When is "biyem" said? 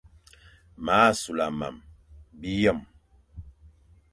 2.39-2.79